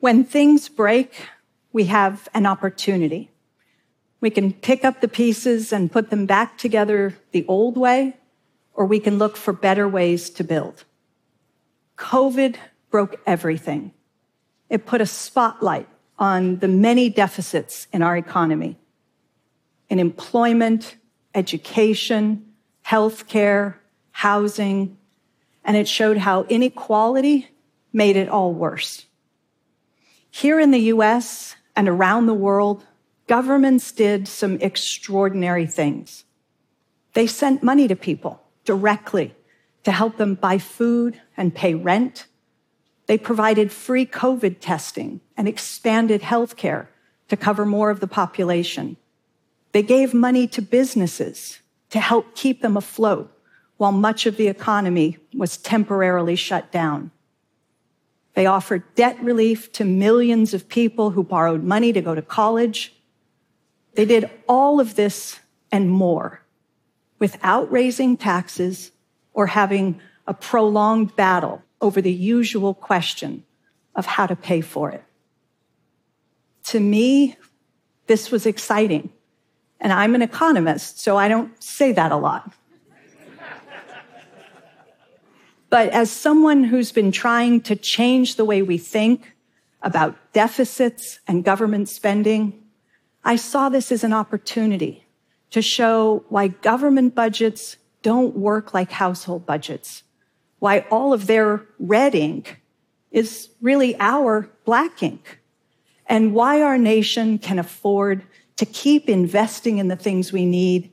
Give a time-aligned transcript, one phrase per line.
[0.00, 1.28] When things break,
[1.72, 3.30] we have an opportunity.
[4.20, 8.16] We can pick up the pieces and put them back together the old way,
[8.72, 10.84] or we can look for better ways to build.
[11.98, 12.56] COVID
[12.90, 13.92] broke everything.
[14.70, 15.88] It put a spotlight
[16.18, 18.78] on the many deficits in our economy
[19.90, 20.96] in employment,
[21.34, 22.46] education,
[22.86, 23.74] healthcare,
[24.12, 24.96] housing,
[25.64, 27.48] and it showed how inequality
[27.92, 29.06] made it all worse.
[30.30, 32.86] Here in the US and around the world,
[33.26, 36.24] governments did some extraordinary things.
[37.14, 39.34] They sent money to people directly
[39.84, 42.26] to help them buy food and pay rent.
[43.06, 46.86] They provided free COVID testing and expanded healthcare
[47.28, 48.96] to cover more of the population.
[49.72, 51.60] They gave money to businesses
[51.90, 53.32] to help keep them afloat
[53.76, 57.10] while much of the economy was temporarily shut down.
[58.34, 62.94] They offered debt relief to millions of people who borrowed money to go to college.
[63.94, 65.40] They did all of this
[65.72, 66.42] and more
[67.18, 68.92] without raising taxes
[69.32, 73.44] or having a prolonged battle over the usual question
[73.94, 75.04] of how to pay for it.
[76.64, 77.36] To me,
[78.06, 79.10] this was exciting.
[79.80, 82.52] And I'm an economist, so I don't say that a lot.
[85.70, 89.34] But as someone who's been trying to change the way we think
[89.82, 92.60] about deficits and government spending,
[93.24, 95.06] I saw this as an opportunity
[95.50, 100.02] to show why government budgets don't work like household budgets,
[100.58, 102.60] why all of their red ink
[103.12, 105.38] is really our black ink,
[106.06, 108.22] and why our nation can afford
[108.56, 110.90] to keep investing in the things we need,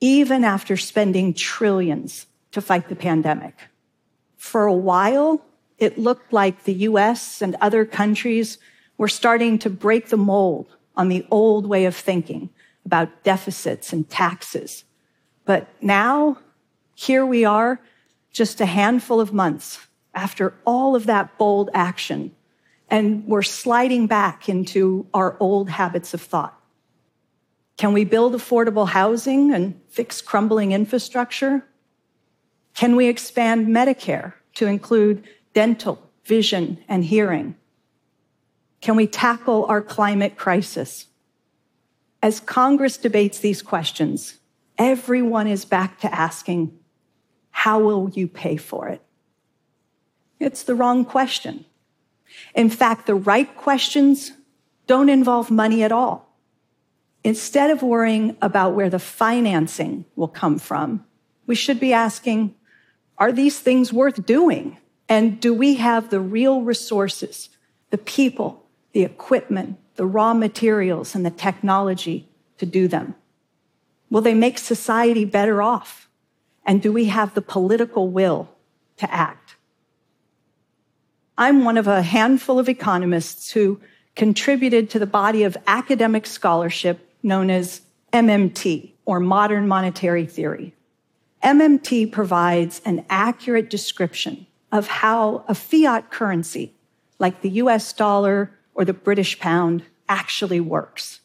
[0.00, 3.54] even after spending trillions to fight the pandemic.
[4.48, 5.44] For a while,
[5.76, 8.56] it looked like the US and other countries
[8.96, 12.48] were starting to break the mold on the old way of thinking
[12.86, 14.84] about deficits and taxes.
[15.44, 16.38] But now,
[16.94, 17.78] here we are,
[18.32, 22.34] just a handful of months after all of that bold action,
[22.88, 26.58] and we're sliding back into our old habits of thought.
[27.76, 31.66] Can we build affordable housing and fix crumbling infrastructure?
[32.72, 35.24] Can we expand Medicare to include
[35.54, 37.54] dental, vision, and hearing?
[38.80, 41.06] Can we tackle our climate crisis?
[42.20, 44.38] As Congress debates these questions,
[44.76, 46.76] everyone is back to asking,
[47.50, 49.00] how will you pay for it?
[50.40, 51.64] It's the wrong question.
[52.54, 54.32] In fact, the right questions
[54.88, 56.36] don't involve money at all.
[57.22, 61.04] Instead of worrying about where the financing will come from,
[61.46, 62.54] we should be asking,
[63.18, 64.78] are these things worth doing?
[65.08, 67.48] And do we have the real resources,
[67.90, 72.28] the people, the equipment, the raw materials, and the technology
[72.58, 73.14] to do them?
[74.10, 76.08] Will they make society better off?
[76.64, 78.48] And do we have the political will
[78.98, 79.56] to act?
[81.36, 83.80] I'm one of a handful of economists who
[84.16, 90.74] contributed to the body of academic scholarship known as MMT, or Modern Monetary Theory.
[91.42, 96.74] MMT provides an accurate description of how a fiat currency,
[97.18, 101.20] like the US dollar or the British pound, actually works.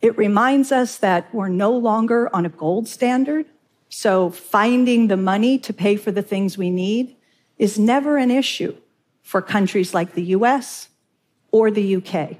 [0.00, 3.46] It reminds us that we're no longer on a gold standard,
[3.88, 7.16] so finding the money to pay for the things we need
[7.58, 8.76] is never an issue
[9.22, 10.88] for countries like the US
[11.50, 12.38] or the UK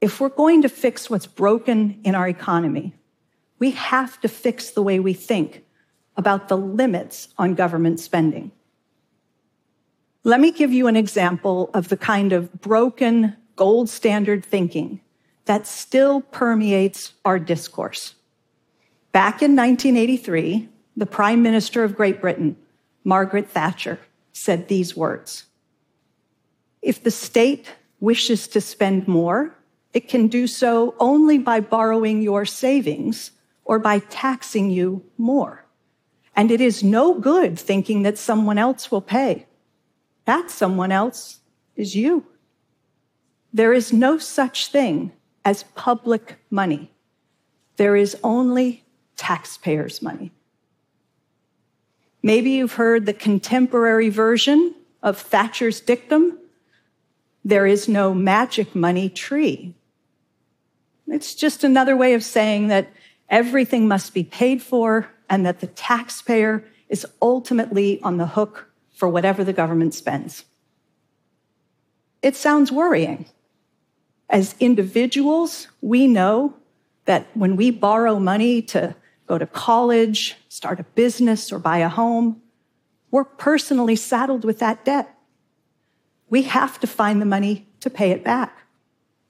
[0.00, 2.94] if we're going to fix what's broken in our economy,
[3.58, 5.64] we have to fix the way we think
[6.16, 8.50] about the limits on government spending.
[10.24, 15.00] Let me give you an example of the kind of broken gold standard thinking
[15.46, 18.14] that still permeates our discourse.
[19.12, 22.56] Back in 1983, the Prime Minister of Great Britain,
[23.04, 23.98] Margaret Thatcher,
[24.32, 25.46] said these words
[26.82, 29.54] If the state wishes to spend more,
[29.94, 33.30] it can do so only by borrowing your savings
[33.68, 35.64] or by taxing you more.
[36.34, 39.46] And it is no good thinking that someone else will pay.
[40.24, 41.38] That someone else
[41.76, 42.26] is you.
[43.52, 45.12] There is no such thing
[45.44, 46.90] as public money.
[47.76, 48.84] There is only
[49.16, 50.32] taxpayers' money.
[52.24, 54.74] Maybe you've heard the contemporary version
[55.04, 56.38] of Thatcher's dictum
[57.48, 59.74] there is no magic money tree.
[61.06, 62.92] It's just another way of saying that
[63.28, 69.08] everything must be paid for and that the taxpayer is ultimately on the hook for
[69.08, 70.44] whatever the government spends.
[72.20, 73.26] it sounds worrying.
[74.28, 76.54] As individuals, we know
[77.04, 78.94] that when we borrow money to
[79.26, 82.42] go to college, start a business, or buy a home,
[83.10, 85.14] we're personally saddled with that debt.
[86.28, 88.58] We have to find the money to pay it back.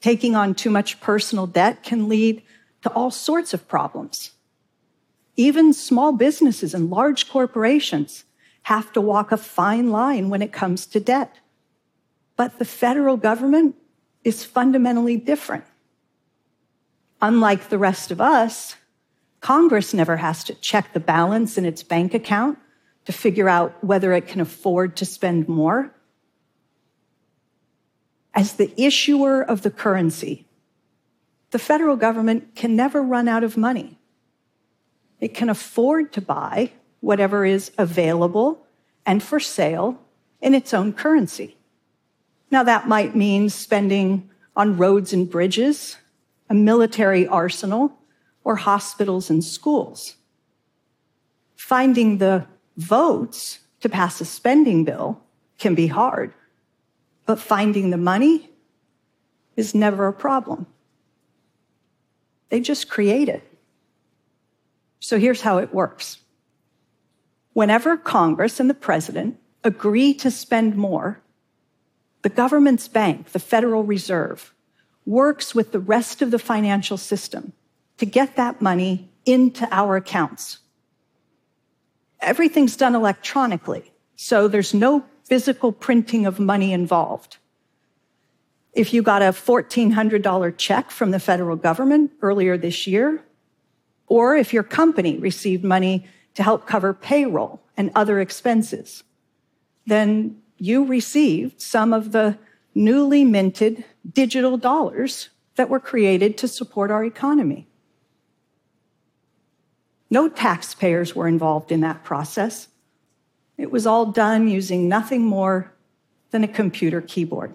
[0.00, 2.42] Taking on too much personal debt can lead
[2.82, 4.32] to all sorts of problems.
[5.36, 8.24] Even small businesses and large corporations
[8.62, 11.36] have to walk a fine line when it comes to debt.
[12.36, 13.76] But the federal government
[14.24, 15.64] is fundamentally different.
[17.22, 18.76] Unlike the rest of us,
[19.40, 22.58] Congress never has to check the balance in its bank account
[23.06, 25.94] to figure out whether it can afford to spend more.
[28.34, 30.46] As the issuer of the currency,
[31.50, 33.98] the federal government can never run out of money.
[35.20, 38.66] It can afford to buy whatever is available
[39.04, 40.00] and for sale
[40.40, 41.56] in its own currency.
[42.50, 45.96] Now, that might mean spending on roads and bridges,
[46.48, 47.96] a military arsenal,
[48.44, 50.16] or hospitals and schools.
[51.54, 55.22] Finding the votes to pass a spending bill
[55.58, 56.32] can be hard,
[57.26, 58.50] but finding the money
[59.56, 60.66] is never a problem.
[62.50, 63.42] They just create it.
[65.00, 66.18] So here's how it works.
[67.52, 71.20] Whenever Congress and the president agree to spend more,
[72.22, 74.54] the government's bank, the Federal Reserve,
[75.06, 77.52] works with the rest of the financial system
[77.96, 80.58] to get that money into our accounts.
[82.20, 87.38] Everything's done electronically, so there's no physical printing of money involved.
[88.72, 93.24] If you got a $1,400 check from the federal government earlier this year,
[94.06, 99.02] or if your company received money to help cover payroll and other expenses,
[99.86, 102.38] then you received some of the
[102.74, 107.66] newly minted digital dollars that were created to support our economy.
[110.10, 112.68] No taxpayers were involved in that process.
[113.56, 115.72] It was all done using nothing more
[116.30, 117.54] than a computer keyboard.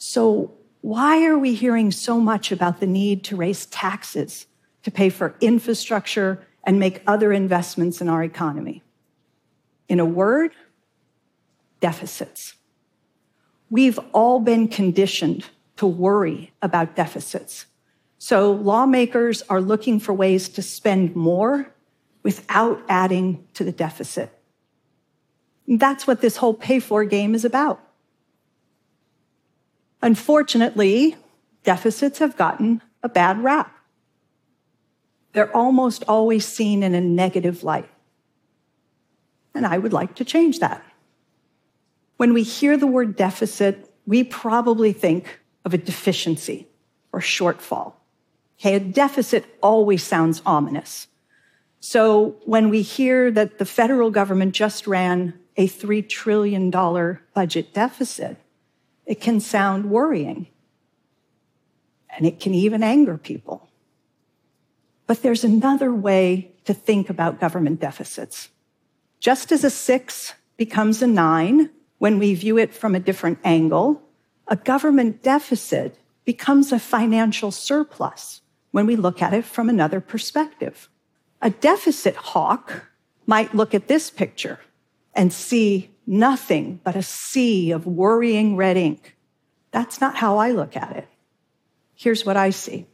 [0.00, 0.50] So,
[0.80, 4.46] why are we hearing so much about the need to raise taxes
[4.82, 8.82] to pay for infrastructure and make other investments in our economy?
[9.90, 10.52] In a word,
[11.80, 12.54] deficits.
[13.68, 15.44] We've all been conditioned
[15.76, 17.66] to worry about deficits.
[18.16, 21.74] So lawmakers are looking for ways to spend more
[22.22, 24.32] without adding to the deficit.
[25.66, 27.80] that's what this whole pay for game is about.
[30.02, 31.16] Unfortunately,
[31.64, 33.76] deficits have gotten a bad rap.
[35.32, 37.88] They're almost always seen in a negative light.
[39.54, 40.84] And I would like to change that.
[42.16, 46.68] When we hear the word deficit, we probably think of a deficiency
[47.12, 47.94] or shortfall.
[48.58, 51.06] Okay, a deficit always sounds ominous.
[51.80, 58.36] So when we hear that the federal government just ran a $3 trillion budget deficit,
[59.06, 60.48] it can sound worrying.
[62.16, 63.68] And it can even anger people.
[65.06, 68.50] But there's another way to think about government deficits.
[69.18, 74.02] Just as a six becomes a nine, when we view it from a different angle,
[74.46, 80.88] a government deficit becomes a financial surplus when we look at it from another perspective.
[81.42, 82.90] A deficit hawk
[83.26, 84.60] might look at this picture
[85.14, 89.16] and see nothing but a sea of worrying red ink.
[89.70, 91.08] That's not how I look at it.
[91.94, 92.86] Here's what I see.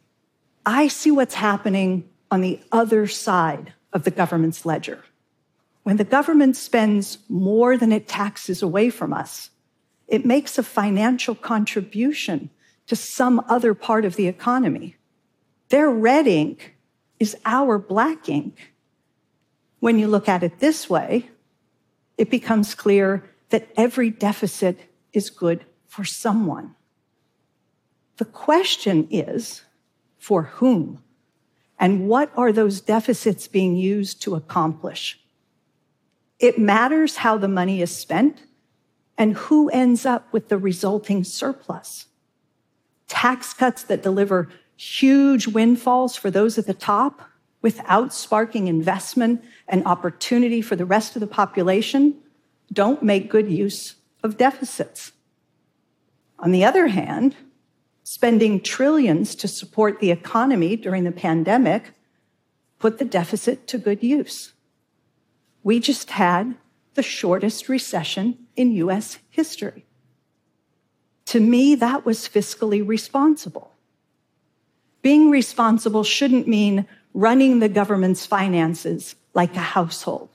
[0.67, 5.03] I see what's happening on the other side of the government's ledger.
[5.83, 9.49] When the government spends more than it taxes away from us,
[10.09, 12.51] it makes a financial contribution
[12.87, 14.97] to some other part of the economy.
[15.71, 16.77] Their red ink
[17.19, 18.75] is our black ink.
[19.81, 21.31] When you look at it this way,
[22.19, 24.81] it becomes clear that every deficit
[25.13, 26.75] is good for someone.
[28.17, 29.63] The question is
[30.19, 31.03] for whom?
[31.79, 35.21] And what are those deficits being used to accomplish?
[36.39, 38.43] It matters how the money is spent
[39.19, 42.07] and who ends up with the resulting surplus.
[43.09, 47.23] Tax cuts that deliver huge windfalls for those at the top
[47.67, 52.15] without sparking investment and opportunity for the rest of the population
[52.73, 55.11] don't make good use of deficits.
[56.39, 57.35] On the other hand,
[58.05, 61.91] spending trillions to support the economy during the pandemic
[62.79, 64.53] put the deficit to good use.
[65.65, 66.55] We just had
[66.95, 69.87] the shortest recession in US history.
[71.33, 73.73] To me, that was fiscally responsible.
[75.03, 80.29] Being responsible shouldn't mean running the government's finances like a household.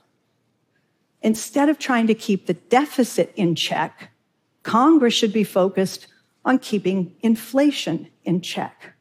[1.22, 4.10] Instead of trying to keep the deficit in check,
[4.64, 6.08] Congress should be focused
[6.44, 8.94] on keeping inflation in check.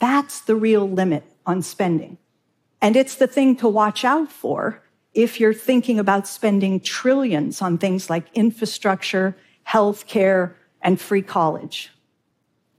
[0.00, 2.18] That's the real limit on spending.
[2.82, 4.82] And it's the thing to watch out for
[5.14, 9.34] if you're thinking about spending trillions on things like infrastructure,
[9.66, 10.52] healthcare,
[10.82, 11.90] and free college.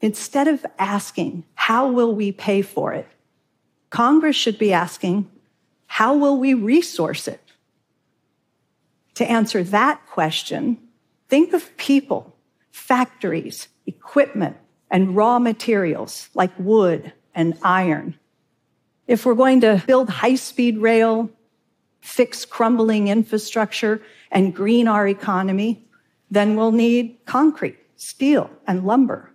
[0.02, 3.08] Instead of asking, how will we pay for it?
[3.90, 5.30] Congress should be asking,
[5.88, 7.42] how will we resource it?
[9.16, 10.78] To answer that question,
[11.30, 12.36] think of people,
[12.72, 14.58] factories, equipment,
[14.92, 18.16] and raw materials like wood and iron.
[19.08, 21.30] If we're going to build high speed rail,
[22.02, 24.02] fix crumbling infrastructure,
[24.32, 25.84] and green our economy,
[26.30, 29.32] then we'll need concrete, steel, and lumber.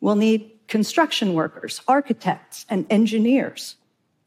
[0.00, 3.76] We'll need construction workers, architects, and engineers.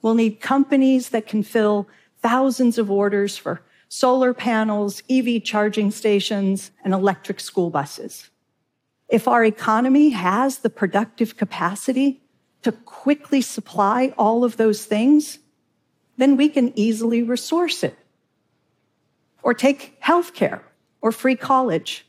[0.01, 1.89] We'll need companies that can fill
[2.22, 8.30] thousands of orders for solar panels, EV charging stations, and electric school buses.
[9.10, 12.22] If our economy has the productive capacity
[12.62, 15.39] to quickly supply all of those things,
[16.16, 17.98] then we can easily resource it.
[19.44, 20.62] Or take healthcare
[21.01, 22.06] or free college.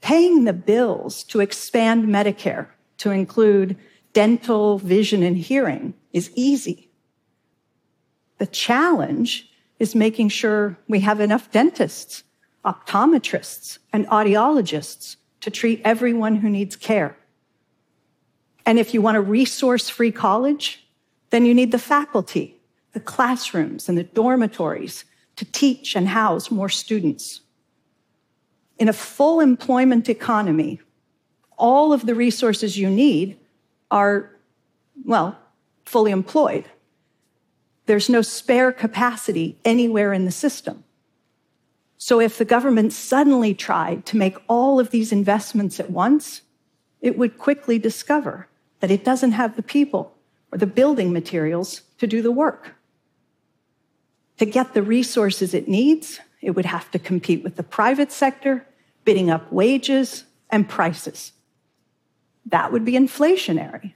[0.00, 2.66] Paying the bills to expand Medicare
[2.98, 3.76] to include
[4.12, 6.90] dental, vision, and hearing is easy.
[8.38, 12.24] The challenge is making sure we have enough dentists,
[12.64, 17.16] optometrists, and audiologists to treat everyone who needs care.
[18.64, 20.86] And if you want a resource free college,
[21.30, 22.60] then you need the faculty,
[22.92, 25.04] the classrooms, and the dormitories
[25.36, 27.42] to teach and house more students.
[28.78, 30.80] In a full employment economy,
[31.56, 33.38] all of the resources you need
[33.90, 34.30] are,
[35.04, 35.38] well,
[35.84, 36.64] fully employed.
[37.86, 40.84] There's no spare capacity anywhere in the system.
[41.98, 46.42] So if the government suddenly tried to make all of these investments at once,
[47.00, 48.48] it would quickly discover
[48.80, 50.14] that it doesn't have the people
[50.52, 52.74] or the building materials to do the work.
[54.38, 58.66] To get the resources it needs, it would have to compete with the private sector,
[59.04, 61.32] bidding up wages and prices.
[62.46, 63.94] That would be inflationary,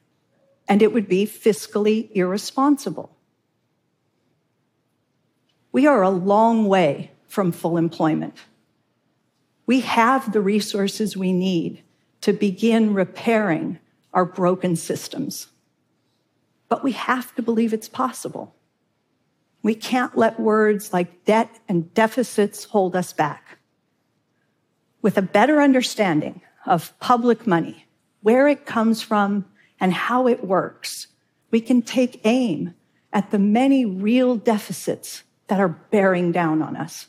[0.68, 3.16] and it would be fiscally irresponsible.
[5.72, 8.36] We are a long way from full employment.
[9.66, 11.84] We have the resources we need
[12.22, 13.78] to begin repairing
[14.12, 15.46] our broken systems.
[16.68, 18.54] But we have to believe it's possible.
[19.62, 23.58] We can't let words like debt and deficits hold us back.
[25.02, 27.86] With a better understanding of public money,
[28.22, 29.44] where it comes from,
[29.80, 31.06] and how it works,
[31.50, 32.74] we can take aim
[33.12, 37.08] at the many real deficits that are bearing down on us.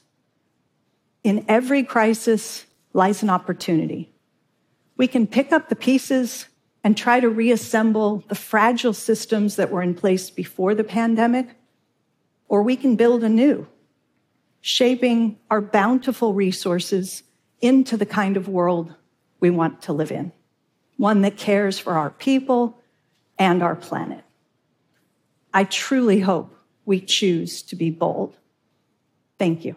[1.24, 4.12] In every crisis lies an opportunity.
[4.98, 6.48] We can pick up the pieces
[6.84, 11.50] and try to reassemble the fragile systems that were in place before the pandemic,
[12.48, 13.68] or we can build anew,
[14.62, 17.24] shaping our bountiful resources
[17.62, 18.96] into the kind of world
[19.39, 20.32] we want to live in,
[20.98, 22.77] one that cares for our people
[23.38, 24.24] and our planet.
[25.53, 26.55] I truly hope
[26.86, 28.38] we choose to be bold.
[29.38, 29.75] Thank you.